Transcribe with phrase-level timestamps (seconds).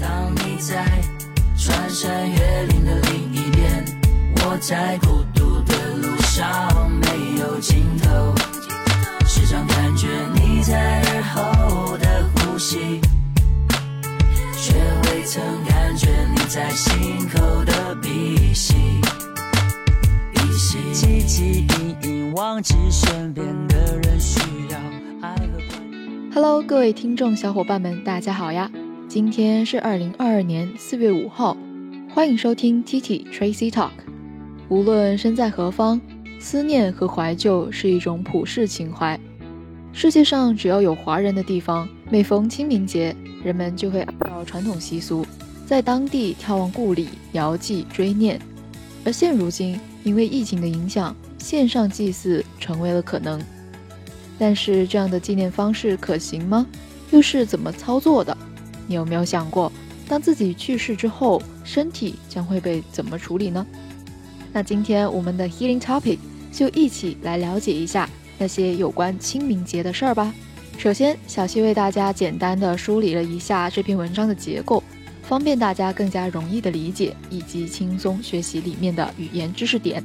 [0.00, 0.84] 当你在
[1.56, 3.84] 穿山越岭的另一边，
[4.36, 8.34] 我在孤独的路上没有尽头，
[9.24, 13.00] 时常感觉你在耳后的呼吸，
[14.56, 14.74] 却
[15.04, 18.74] 未曾感觉你在心口的鼻息。
[20.32, 24.40] 鼻息，汲汲营营忘记身边的人需
[24.70, 24.78] 要
[25.22, 26.32] 爱和关。
[26.34, 28.68] Hello，各位听众小伙伴们，大家好呀！
[29.08, 31.56] 今天是二零二二年四月五号，
[32.12, 33.88] 欢迎收听 T T Tracy Talk。
[34.68, 35.98] 无论身在何方，
[36.38, 39.18] 思念和怀旧是一种普世情怀。
[39.94, 45.24] 世界上只要有华人的地方，每逢清明节，人们就会按照传统习俗，
[45.64, 48.38] 在当地眺望故里，遥祭追念。
[49.06, 53.40] 而现如今，因为疫情的影响，线上祭祀成为了可能。
[54.38, 56.66] 但是这样的纪念方式可行吗？
[57.10, 58.36] 又是怎么操作的？
[58.88, 59.70] 你有没有想过，
[60.08, 63.64] 当自己去世之后，身体将会被怎么处理呢？
[64.52, 66.18] 那今天我们的 Healing Topic
[66.50, 70.34] 就一起来了解一下那些有关清明节的事儿吧。
[70.78, 74.82] 首先，小溪为大家简单的梳理了一下这篇文章的结构，
[75.22, 80.02] 方便大家更加容易的理解以及轻松学习里面的语言知识点。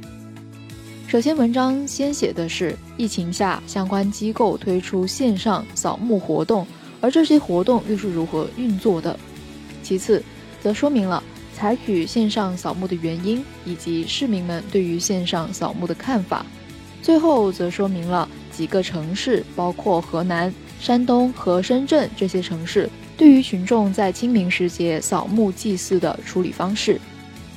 [1.06, 6.66] 首先，文章先写的是疫情下相关机构推出线上扫墓活动，
[7.04, 9.14] 而这些活动又是如何运作的。
[9.82, 10.22] 其次，
[10.62, 11.22] 则说明了
[11.54, 16.46] 采取线上扫墓的原因以及市民们对于线上扫墓的看法。
[17.02, 22.88] 最后，则说明了几个城市，包括河南、山东和深圳这些城市，
[23.18, 26.98] 对于群众在清明时节扫墓祭祀的处理方式。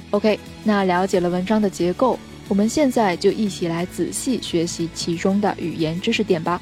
[0.10, 2.20] OK，那了解了文章的结构。
[2.50, 6.62] 我们现在就一起来仔细学习其中的语言知识点吧。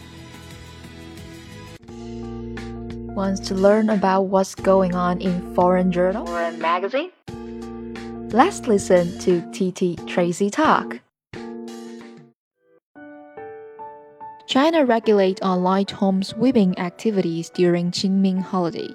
[3.15, 7.11] Wants to learn about what's going on in foreign journal or a magazine?
[8.33, 11.01] Let's listen to TT Tracy talk.
[14.47, 18.95] China regulate online tomb sweeping activities during Qingming holiday.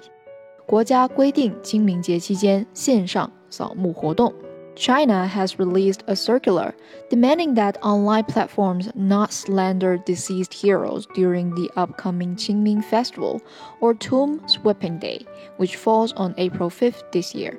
[0.66, 4.34] 国家规定清明节期间线上扫墓活动。
[4.74, 6.74] China has released a circular
[7.08, 13.40] demanding that online platforms not slander deceased heroes during the upcoming Qingming Festival
[13.80, 15.24] or Tomb Sweeping Day,
[15.56, 17.58] which falls on April 5th this year.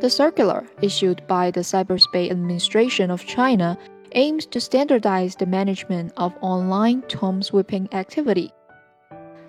[0.00, 3.78] The circular, issued by the Cyberspace Administration of China,
[4.14, 8.52] aims to standardize the management of online tomb sweeping activity.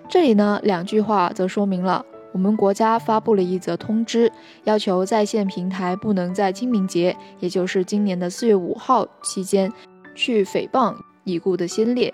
[0.08, 4.31] 这里呢，两句话则说明了 我们国家发布了一则通知，
[4.63, 9.71] 要求在线平台不能在清明节，也就是今年的四月五号期间，
[10.15, 12.13] 去诽谤已故的先烈。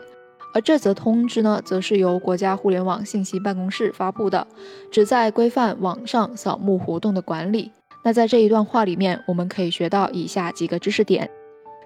[0.53, 4.47] 而这则通知呢，则是由国家互联网信息办公室发布的，
[4.89, 7.71] 旨在规范网上扫墓活动的管理。
[8.05, 11.29] 那在这一段话里面，我们可以学到以下几个知识点。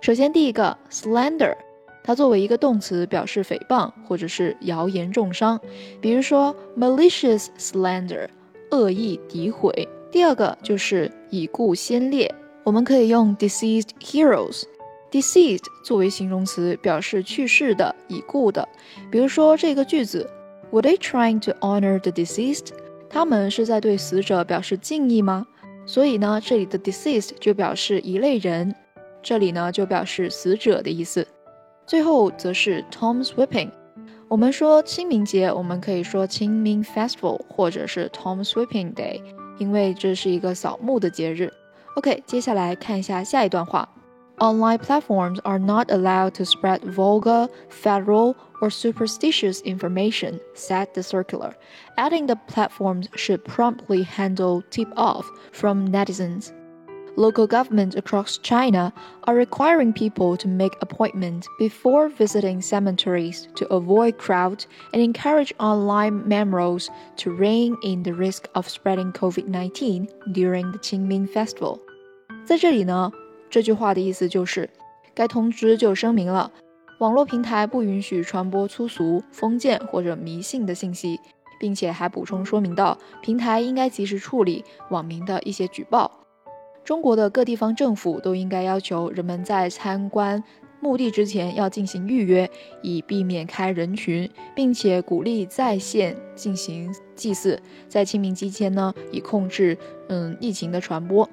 [0.02, 1.56] 首先，第一个 slander，
[2.04, 5.60] 它作为一个动词，表示诽谤或者是谣言重伤，
[6.02, 8.28] 比如说 malicious slander，
[8.72, 9.88] 恶意诋毁。
[10.12, 12.34] 第二个就是已故先烈，
[12.64, 14.64] 我们可以用 deceased heroes。
[15.12, 18.68] deceased 作为形容词，表示去世的、已故的。
[19.12, 20.30] 比如说这个句子
[20.72, 22.68] ，Were they trying to honor the deceased？
[23.10, 25.48] 他们是在对死者表示敬意吗？
[25.88, 28.76] 所以呢，这里的 deceased 就表示一类人，
[29.24, 31.26] 这里呢就表示死者的意思。
[31.89, 33.71] 最后则是 Tomb Sweeping。
[34.29, 39.23] 我们说清明节，我们可以说清明 Festival，或者是 Tomb Sweeping Day，
[39.59, 41.53] 因为这是一个扫墓的节日。
[41.97, 43.89] OK，接下来看一下下一段话。
[44.39, 51.53] Online platforms are not allowed to spread vulgar, federal, or superstitious information, said the circular,
[51.97, 56.49] adding the platforms should promptly handle tip off from netizens.
[57.17, 58.93] Local governments across China
[59.29, 66.27] are requiring people to make appointments before visiting cemeteries to avoid crowds and encourage online
[66.27, 71.79] memories to rein in the risk of spreading COVID-19 during the Qingming festival.
[72.45, 73.13] 在这里呢，
[73.49, 74.69] 这句话的意思就是，
[75.15, 76.51] 该通知就声明了，
[76.99, 81.21] 网络平台不允许传播粗俗、封建或者迷信的信息，
[81.61, 86.11] 并且还补充说明到，平台应该及时处理网民的一些举报。
[86.90, 90.44] 中国的各地方政府都应该要求人们在参观
[90.80, 92.50] 墓地之前要进行预约，
[92.82, 97.62] 以避免开人群，并且鼓励在线进行祭祀。
[97.88, 99.78] 在清明期间呢，以控制
[100.08, 101.30] 嗯疫情的传播。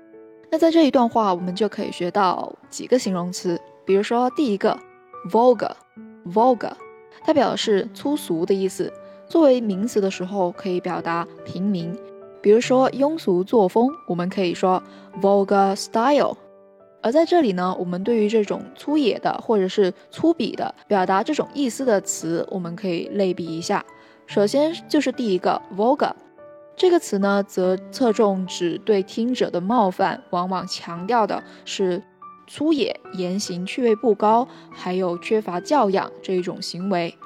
[0.50, 4.78] 那在这一段话，我们就可以学到几个形容词，比如说第一个
[5.30, 6.72] vulgar，vulgar，
[7.24, 8.92] 它表示粗俗的意思。
[9.26, 11.96] 作为名词的时候，可以表达平民。
[12.40, 14.82] 比如说庸俗作风，我们可以说
[15.20, 16.36] vulgar style。
[17.02, 23.84] 而在这里呢，我们对于这种粗野的或者是粗鄙的表达这种意思的词，我们可以类比一下。
[24.26, 26.12] 首先就是第一个 vulgar
[26.74, 32.02] 这个词呢，则侧重指对听者的冒犯，往往强调的是
[32.48, 37.16] 粗野、言行趣味不高，还有缺乏教养这一种行为。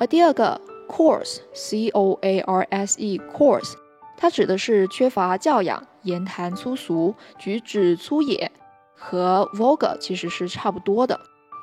[0.00, 0.58] 而第二个
[0.88, 3.74] coarse c o a r s e coarse，
[4.18, 8.52] 它指的是缺乏教养、言谈粗俗、举止粗野。
[9.00, 11.18] 和 vulgar 其实是差不多的。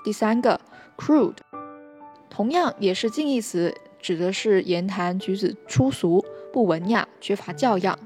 [0.05, 0.57] 第三个
[0.97, 1.35] crude，
[2.29, 6.23] 同样也是近义词，指的是言谈举止粗俗、
[6.53, 7.99] 不文雅、缺乏教养。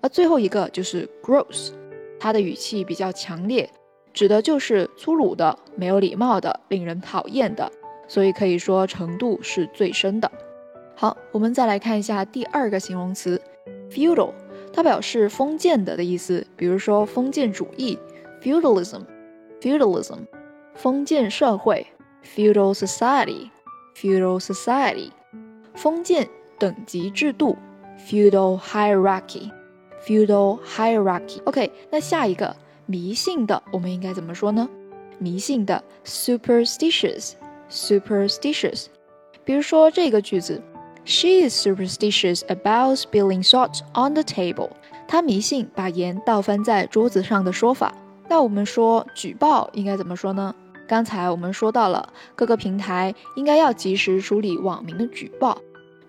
[0.00, 1.70] 而最后一个就是 gross，
[2.18, 3.70] 它的语气比较强烈，
[4.12, 7.70] 指的就是粗鲁的、没有礼貌的、令人讨厌的，
[8.08, 10.28] 所以可以说程度是最深的。
[10.96, 13.40] 好，我们再来看一下第二个形容词
[13.92, 14.32] feudal，
[14.72, 17.98] 它表示封建的的意思，比如说封建主义。
[18.42, 20.18] feudalism，feudalism，
[20.74, 21.86] 封建社会
[22.24, 25.10] ；feudal society，feudal society，
[25.74, 26.28] 封建
[26.58, 27.56] 等级制度
[28.04, 31.40] ；feudal hierarchy，feudal hierarchy。
[31.44, 32.56] OK，那下一个
[32.86, 34.68] 迷信的，我们应该怎么说呢？
[35.20, 38.86] 迷信的，superstitious，superstitious。
[39.44, 40.60] 比如说这个句子
[41.04, 44.70] ，She is superstitious about spilling salt on the table。
[45.06, 47.94] 她迷信把盐倒翻在桌子上的说法。
[48.28, 50.54] 那我们说举报应该怎么说呢？
[50.88, 55.56] 刚才我们说到了各个平台应该要及时处理网民的举报。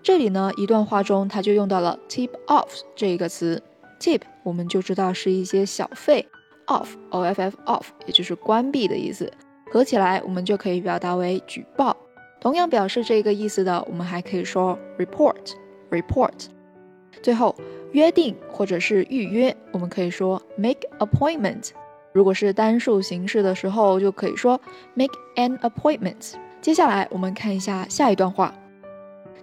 [0.02, 3.62] 这里呢，一段话中他就用到了 tip off 这一个词。
[4.00, 6.26] tip 我们就知道是一些小费
[6.66, 9.30] ，off o f f off 也就是关闭的意思。
[9.70, 11.96] 合起来我们就可以表达为举报。
[12.43, 15.53] 同样表示这个意思的，我们还可以说 report
[15.89, 16.47] report。
[17.21, 17.53] 最后
[17.91, 21.71] 约定或者是预约，我们可以说 make appointment。
[22.13, 24.59] 如果是单数形式的时候，就可以说
[24.93, 26.33] make an appointment。
[26.61, 28.53] 接下来我们看一下下一段话。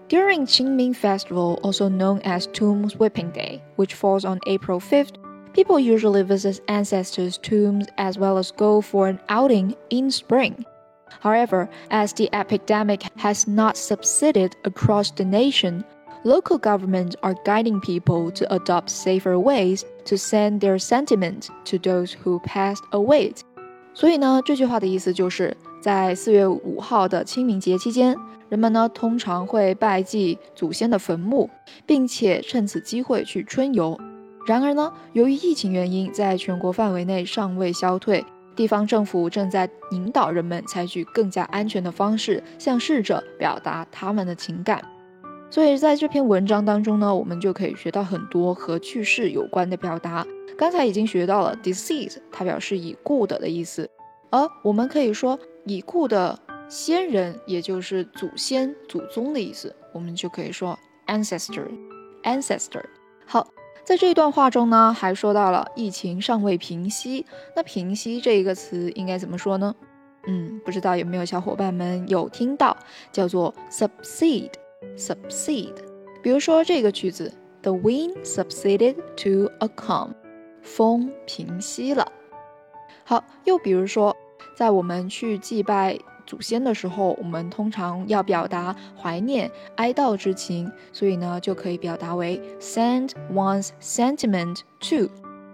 [0.08, 5.14] During Qingming Festival, also known as Tombs Whipping Day, which falls on April 5th,
[5.52, 10.64] people usually visit ancestors' tombs as well as go for an outing in spring.
[11.22, 15.84] However, as the epidemic has not subsided across the nation,
[16.24, 22.14] local governments are guiding people to adopt safer ways to send their sentiment to those
[22.22, 23.32] who passed away。
[23.94, 28.16] 所以呢，这句话的意思就是在四月五号的清明节期间，
[28.48, 31.48] 人们呢通常会拜祭祖先的坟墓，
[31.86, 33.98] 并且趁此机会去春游。
[34.46, 38.24] 然而呢，由于疫情原因，在全国范围内尚未消退，
[38.55, 44.83] 地方政府正在引导人们采取更加安全的方式，向逝者表达他们的情感。
[45.49, 50.25] 所以在这篇文章当中呢，我们就可以学到很多和去世有关的表达。
[50.57, 53.89] 刚才已经学到了 deceased，它表示已故的的意思。
[54.29, 56.39] 而我们可以说已故的
[56.69, 60.77] 先人，也就是祖先、祖宗的意思，我们就可以说
[61.07, 62.83] ancestor，ancestor。
[63.25, 63.45] 好，
[63.83, 67.25] 在这段话中呢，还说到了疫情尚未平息。
[67.55, 69.75] 那平息这一个词应该怎么说呢？
[70.27, 72.77] 嗯，不知道有没有小伙伴们有听到，
[73.11, 74.51] 叫做 subside。
[74.95, 75.75] subside。
[76.21, 77.33] 比如说这个句子
[77.63, 80.11] ，The wind subsided to a calm，
[80.61, 82.11] 风平息了。
[83.03, 84.15] 好，又比如说，
[84.55, 85.97] 在我们去祭拜
[86.31, 95.09] 祖先的时候，我们通常要表达怀念、哀悼之情，所以呢，就可以表达为 send one's sentiment to。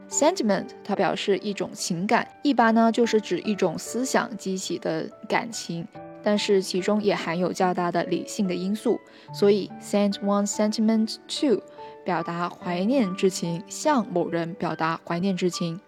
[0.08, 5.88] sentiment 它表示一种情感，一般呢就是指一种思想激起的感情。
[6.22, 9.00] 但是其中也含有较大的理性的因素，
[9.34, 11.60] 所以 send one's sentiment to
[12.06, 15.80] 表达怀念之情，向某人表达怀念之情。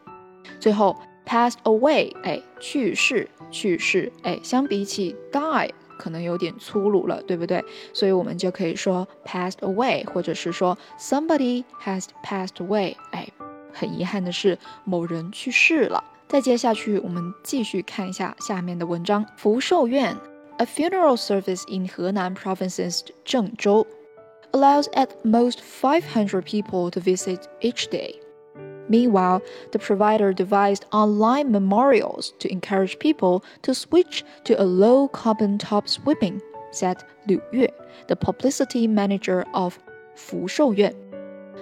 [0.60, 0.96] 最后
[1.29, 7.65] passed away，哎，去世，去世，哎，相比起 die 可能有点粗鲁了，对不对？
[7.93, 13.29] 所以我们就可以说 passed away，或者是说 somebody has passed away，哎，
[13.73, 16.03] 很遗憾的是某人去世了。
[16.27, 19.25] 再接下去，我们继续看一下下面的文章。
[19.37, 20.17] 福寿院，
[20.57, 23.87] a funeral service in Henan province's 郑州，
[24.53, 28.17] allows at most 500 people to visit each day.
[28.90, 29.42] Meanwhile,
[29.72, 35.88] the provider devised online memorials to encourage people to switch to a low carbon top
[35.88, 36.42] sweeping,
[36.72, 37.70] said Liu Yue,
[38.08, 39.76] the publicity manager of
[40.16, 40.94] 福寿院。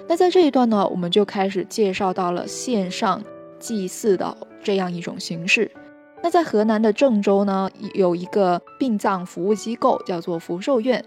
[0.08, 3.22] 那在这一段呢，我们就开始介绍到了线上
[3.60, 5.70] 祭祀的这样一种形式。
[6.24, 11.04] 那在河南的郑州呢，有一个殡葬服务机构叫做福寿院。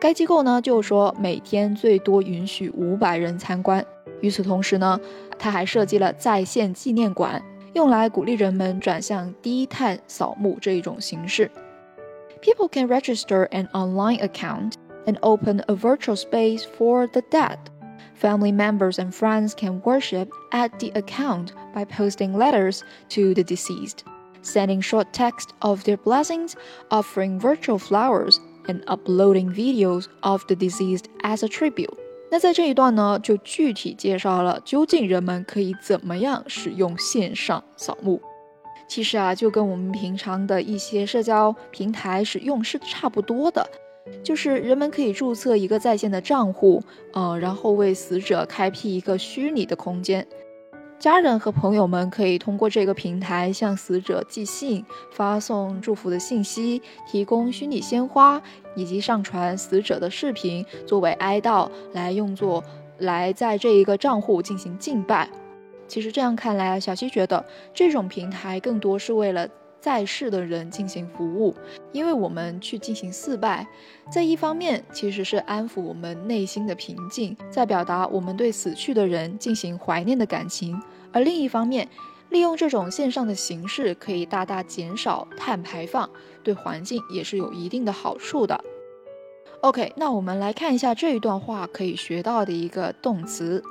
[0.00, 3.84] 该机构呢就说每天最多允许五百人参观。
[4.21, 4.99] 与此同时呢，
[5.37, 11.49] 它还设计了在线纪念馆，用来鼓励人们转向低碳扫墓这一种形式。
[12.41, 14.73] People can register an online account
[15.05, 17.57] and open a virtual space for the dead.
[18.21, 24.03] Family members and friends can worship at the account by posting letters to the deceased,
[24.41, 26.55] sending short text of their blessings,
[26.89, 31.93] offering virtual flowers, and uploading videos of the deceased as a tribute.
[32.30, 38.20] 那在这一段呢，就具体介绍了究竟人们可以怎么样使用线上扫墓。
[38.86, 43.66] 其实啊，就跟我们平常的一些社交平台使用是差不多的，
[44.22, 46.82] 就是人们可以注册一个在线的账户，
[47.12, 50.26] 呃，然后为死者开辟一个虚拟的空间。
[50.98, 58.42] 家人和朋友们可以通过这个平台向死者寄信、发送祝福的信息、提供虚拟鲜花，
[58.74, 62.64] 以及上传死者的视频作为哀悼，来用作
[62.98, 65.28] 来在这一个账户进行敬拜。
[65.86, 69.48] 其实这样看来，小七觉得这种平台更多是为了
[69.80, 71.54] 在世的人进行服务，
[71.92, 73.66] 因为我们去进行四拜，
[74.10, 80.80] 在一方面其实是安抚我们内心的平静，在表达我们对死去的人进行怀念的感情，
[81.12, 81.88] 而另一方面，
[82.30, 86.10] 利用这种线上的形式可以大大减少碳排放，
[86.42, 88.62] 对环境也是有一定的好处的。
[89.62, 93.62] OK，那我们来看一下这一段话可以学到的一个动词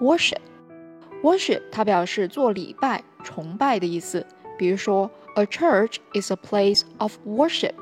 [0.00, 0.38] ，worship。
[1.22, 4.24] worship 它表示做礼拜、崇拜的意思。
[4.56, 7.73] 比如说 ，a church is a place of worship，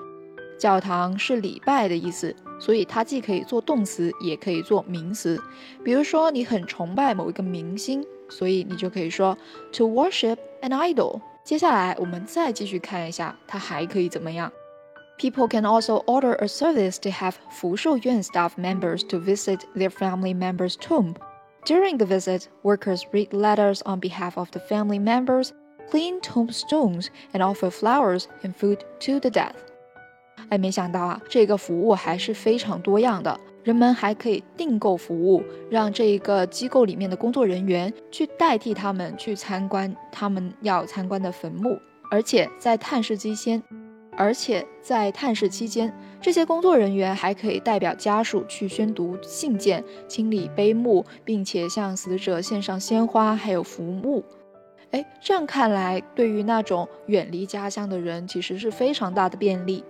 [0.60, 5.42] 教堂是礼拜的意思，所以它既可以做动词，也可以做名词。
[5.84, 9.38] 比如说，你很崇拜某一个明星，所以你就可以说
[9.72, 11.22] to worship an idol。
[11.44, 14.52] 接下来我们再继续看一下，它还可以怎么样？
[15.18, 20.76] People can also order a service to have 福寿院 staff members to visit their family member's
[20.76, 21.16] tomb.
[21.66, 25.50] During the visit, workers read letters on behalf of the family members
[25.91, 29.53] clean tombstones and offer flowers and food to the dead。
[30.49, 33.39] 哎，没想到啊，这个服务还是非常多样的。
[33.65, 41.77] 人们还可以订购服务，让这一个机构里面的工作人员去代替他们去参观他们要参观的坟墓，
[42.09, 43.61] 而且在探视期间，
[44.17, 54.23] 而且在探视期间，这些工作人员还可以代表家属去宣读信件、清理碑墓，并且向死者献上鲜花，还有浮木。
[54.96, 59.84] 哎，这样看来，对于那种远离家乡的人，其实是非常大的便利。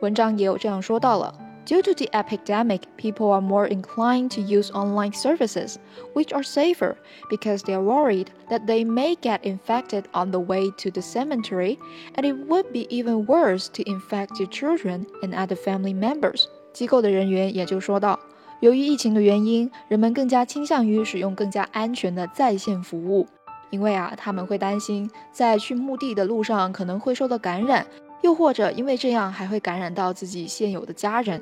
[0.00, 1.34] 文章也有这样说到了：
[1.66, 5.76] Due to the epidemic, people are more inclined to use online services,
[6.14, 6.96] which are safer
[7.30, 11.78] because they are worried that they may get infected on the way to the cemetery,
[12.14, 16.44] and it would be even worse to infect your children and other family members.
[16.74, 18.18] 机构的人员也就说到。
[18.60, 23.26] 由于疫情的原因，人们更加倾向于使用更加安全的在线服务，
[23.69, 27.85] 因为啊，他们会担心在去墓地的路上可能会受到感染，
[28.21, 31.41] 又或者因为这样还会感染到自己现有的家人，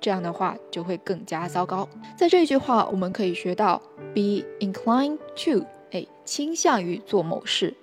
[0.00, 1.88] 这样的话就会更加糟糕。
[2.16, 3.80] 在这句话，我们可以学到
[4.14, 7.74] be inclined to，哎，倾向于做某事。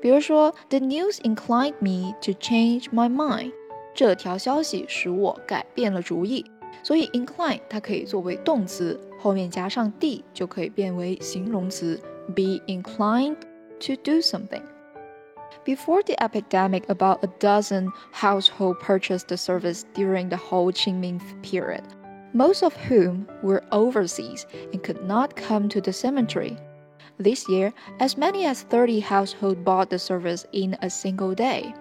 [0.00, 3.52] 比如说，the news inclined me to change my mind，
[3.94, 6.44] 这条消息使我改变了主意。
[6.84, 12.00] 所以 incline 它可以作为动词，后面加上 d 就可以变为形容词。
[12.34, 13.46] Be inclined
[13.80, 14.62] to do something.
[15.64, 21.82] Before the epidemic, about a dozen households purchased the service during the whole Qingming period,
[22.32, 26.56] most of whom were overseas and could not come to the cemetery.
[27.18, 31.74] This year, as many as 30 households bought the service in a single day.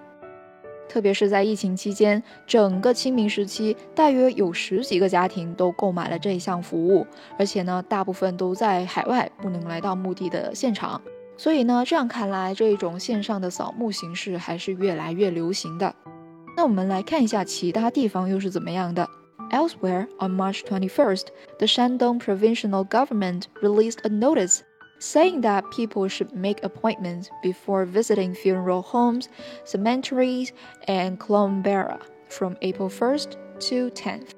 [0.89, 7.05] 特别是在疫情期间，整个清明时期，大约有十几个家庭都购买了这一项服务，
[7.37, 11.01] 而且呢，大部分都在海外，不能来到墓地的现场。
[11.35, 15.93] 所以呢，这样看来，这一种线上的扫墓形式还是越来越流行的。
[16.55, 19.07] 那我们来看一下其他地方又是怎么样的。
[19.51, 21.27] Elsewhere, on March 21st,
[21.59, 24.61] the Shandong provincial government released a notice
[24.99, 29.29] saying that people should make appointments before visiting funeral homes,
[29.63, 30.53] cemeteries,
[30.87, 34.33] and columbara from April 1st to 10th.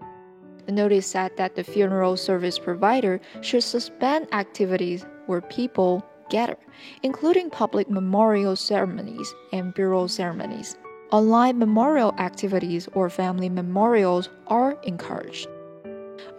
[0.65, 6.57] The notice said that the funeral service provider should suspend activities where people gather,
[7.01, 10.77] including public memorial ceremonies and burial ceremonies.
[11.11, 15.47] Online memorial activities or family memorials are encouraged.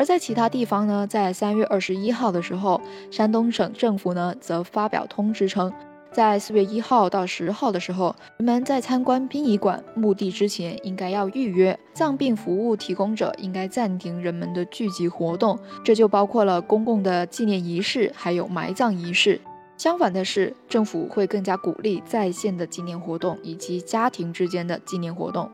[0.00, 2.80] 而在其他地方呢，在三月二十一号的时候，
[3.10, 5.70] 山东省政府呢则发表通知称，
[6.10, 11.78] 在四月一号到十号的时候，人们在参观殡仪馆墓地之前应该要预约。
[11.92, 19.38] 葬殡服务提供者应该暂停人们的聚集活动，这就包括了公共的纪念仪式，还有埋葬仪式。
[19.76, 25.50] 相反的是，政府会更加鼓励在线的纪念活动以及家庭之间的纪念活动。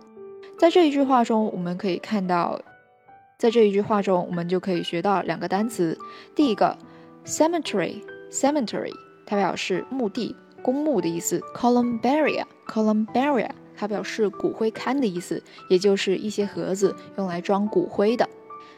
[0.56, 2.56] 在这一句话中，我们可以看到，
[3.37, 5.97] 在这一句话中，我们就可以学到两个单词。
[6.35, 6.77] 第一个，
[7.25, 8.93] cemetery，cemetery，
[9.25, 10.35] 它表示墓地。
[10.63, 18.29] 公墓的意思，columbarium，columbarium，它表示骨灰龛的意思，也就是一些盒子用来装骨灰的。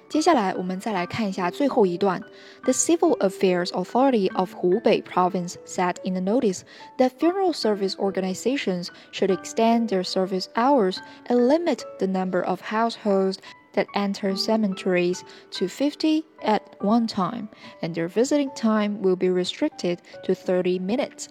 [0.08, 2.22] 接下来我们再来看一下最后一段。
[2.64, 6.62] The Civil Affairs Authority of Hubei Province said in a notice
[6.98, 13.40] that funeral service organizations should extend their service hours and limit the number of households
[13.78, 17.50] that enter cemeteries to 50 at one time,
[17.82, 21.30] and their visiting time will be restricted to 30 minutes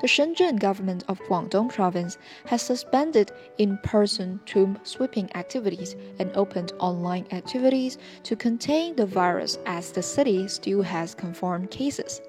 [0.00, 7.26] the Shenzhen government of Guangdong province has suspended in-person tomb sweeping activities and opened online
[7.32, 12.20] activities to contain the virus as the city still has confirmed cases.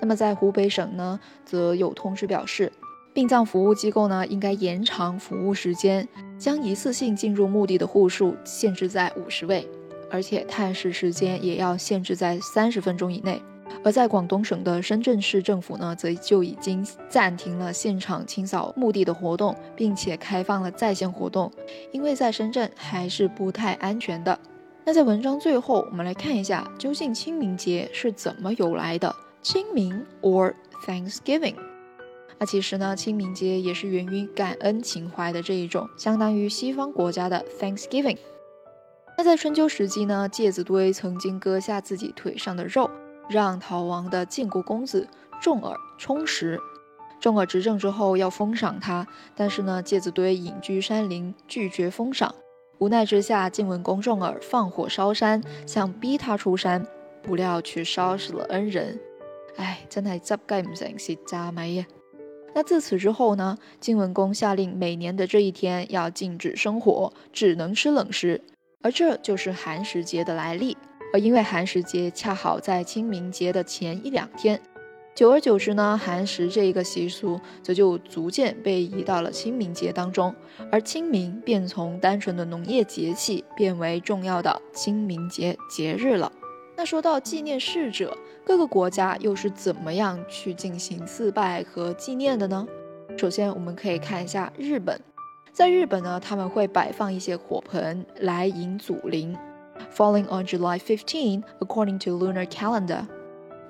[0.00, 2.70] 那么在湖北省呢，则有通知表示，
[3.17, 6.07] 殡葬服务机构呢应该延长服务时间，
[6.37, 9.67] 将一次性进入墓地的户数限制在五十位，
[10.11, 13.41] 而且探视时间也要限制在三十分钟以内。
[13.83, 21.51] 而在广东省的深圳市政府呢，则就已经暂停了现场清扫墓地的活动，并且开放了在线活动，
[21.91, 24.39] 因为在深圳还是不太安全的。
[24.85, 29.11] 那在文章最后，我们来看一下，究竟清明节是怎么由来的？
[29.41, 30.53] 清明 or
[30.85, 31.55] Thanksgiving？
[32.39, 38.17] 那其实呢，清明节也是源于感恩情怀的这一种，相当于西方国家的 Thanksgiving。
[39.17, 42.89] 那在春秋时期呢，介子推曾经割下自己腿上的肉。
[43.29, 45.05] 让逃亡的晋国公子
[45.41, 46.57] 重耳充食。
[47.19, 52.33] 重耳执政之后要封赏他，但是呢，介子堆隐居山林，拒绝封赏。
[52.77, 56.87] 无奈之下，晋文公重耳放火烧山，想逼他出山，
[57.21, 58.97] 不料却烧死了恩人。
[59.57, 61.85] 哎，真系执计唔成蚀渣米呀！
[62.57, 68.41] 那自此之后呢，晋文公下令每年的这一天要禁止生火，只能吃冷食，
[68.81, 70.75] 而这就是寒食节的来历。
[71.13, 74.59] 而因为寒食节恰好在清明节的前一两天，
[75.13, 80.33] 久而久之呢，寒食这一个习俗则就逐渐被移到了清明节当中，
[80.71, 86.31] 而清明便从单纯的农业节气变为重要的清明节节日了。
[86.79, 92.67] 那说到纪念逝者，各个国家又是怎么样去进行四拜和纪念的呢？
[93.17, 95.01] 首先，我们可以看一下日本，
[95.51, 99.35] 在日本呢，他们会摆放一些火盆来迎祖灵。
[99.91, 103.07] falling on July 15 according to lunar calendar.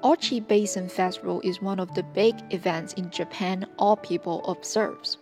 [0.02, 5.14] Ochi Basin Festival is one of the big events in Japan all people observes.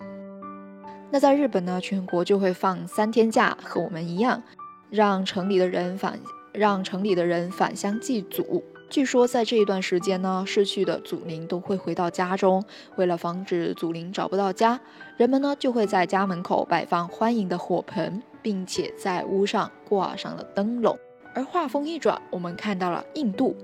[1.12, 4.42] 那在日本呢，全国就会放三天假，和我们一样，
[4.90, 6.20] 让城里的人返
[6.56, 8.64] 让城里的人返乡祭祖。
[8.90, 12.64] 据说在这一段时间呢，逝去的祖灵都会回到家中。
[12.98, 14.80] 为了防止祖灵找不到家，
[15.18, 18.22] 人们呢就会在家门口摆放欢迎的火盆。
[18.46, 20.96] 并且在屋上挂上了灯笼。
[21.34, 23.56] 而话锋一转，我们看到了印度，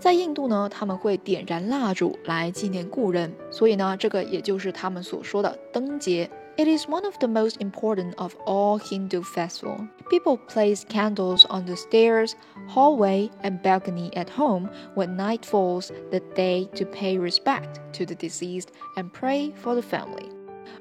[0.00, 6.28] 在印度呢，他们会点燃蜡烛来纪念故人，所以呢，这个也就是他们所说的灯节。
[6.57, 9.87] It is one of the most important of all Hindu festivals.
[10.09, 12.33] People place candles on the stairs,
[12.67, 18.15] hallway, and balcony at home when night falls that day to pay respect to the
[18.15, 20.29] deceased and pray for the family.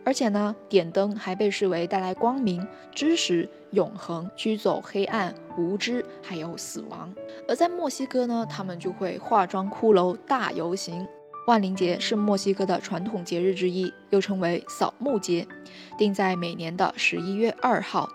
[0.04, 7.14] 而且呢，点灯还被视为带来光明、知识、永恒、驱走黑暗、无知，还有死亡。
[7.46, 11.06] 而在墨西哥呢，他们就会化妆骷髅大游行。
[11.46, 15.46] 万灵节是墨西哥的传统节日之一，又称为扫墓节，
[15.96, 18.08] 定在每年的十一月二号。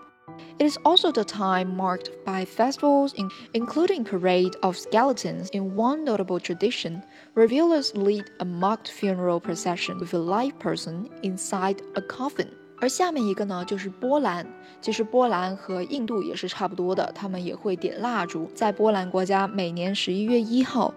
[0.58, 5.48] It is also the time marked by festivals, in, including parade of skeletons.
[5.52, 7.02] In one notable tradition,
[7.34, 12.48] revealers lead a mocked funeral procession with a live person inside a coffin.
[12.80, 14.46] 而下面一个呢，就是波兰。
[14.80, 18.50] 其实波兰和印度也是差不多的，他们也会点蜡烛。
[18.54, 20.94] 在波兰国家，每年十一月一号。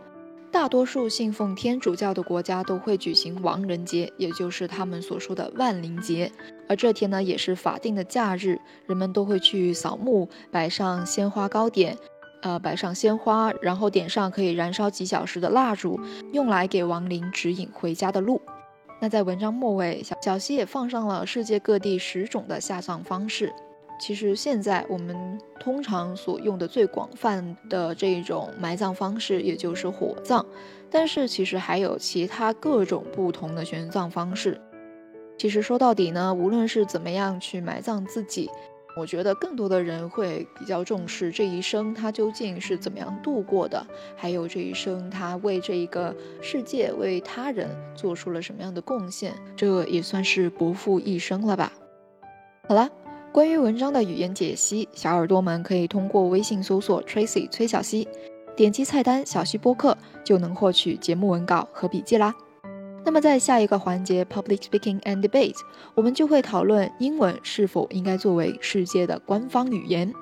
[0.52, 6.30] 大多数信奉天主教的国家都会举行亡人节，也就是他们所说的万灵节。
[6.68, 11.96] 而这天呢，也是法定的假日，人们都会去扫墓，摆上鲜花糕点，
[12.42, 15.98] 呃，摆上鲜花，然后点上可以燃烧几小时的蜡烛，
[16.34, 18.38] 用来给亡灵指引回家的路。
[19.00, 23.50] 那在文章末尾，小小溪也放上了世界各地十种的下葬方式。
[24.02, 30.44] 其实现在我们通常所用的最广泛的这种埋葬方式，也就是火葬。
[30.90, 34.60] 但是其实还有其他各种不同的玄葬方式。
[35.38, 38.50] 其实说到底呢，无论是怎么样去埋葬自己，
[38.96, 43.86] 我觉得更多的人会比较重视这一生他究竟是怎么样度过的，
[44.16, 51.72] 还有这一生他为这一个世界、为他人做出了什么样的贡献，这也算是不负一生了吧。
[52.68, 52.88] 好了，
[53.32, 58.06] 关于文章的语言解析，小耳朵们可以通过微信搜索 Tracy 崔小溪。
[58.54, 62.34] 点击菜单“小溪播客”就能获取节目文稿和笔记啦。
[63.02, 65.56] 那么在下一个环节 “Public Speaking and Debate”，
[65.94, 70.12] 我们就会讨论英文是否应该作为世界的官方语言。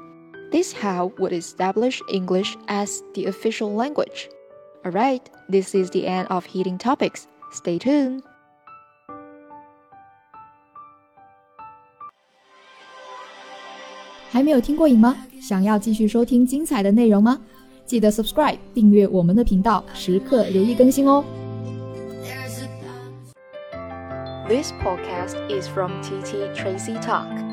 [0.52, 4.28] This how would establish English as the official language.
[4.84, 7.24] Alright, this is the end of heating topics.
[7.52, 8.20] Stay tuned.
[14.40, 15.14] 还没有听过瘾吗？
[15.38, 17.38] 想要继续收听精彩的内容吗？
[17.84, 21.22] 记得 subscribe 订阅我们的频道，时刻留意更新哦。
[24.48, 27.49] This podcast is from TT Tracy Talk.